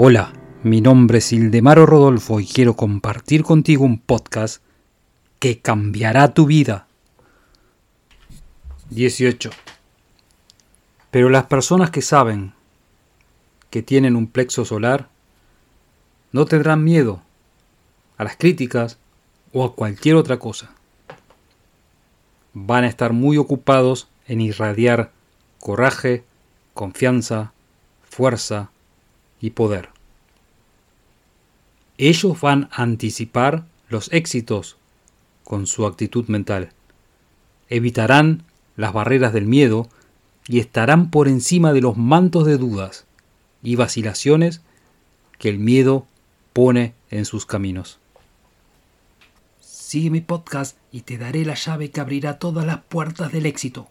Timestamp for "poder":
29.50-29.90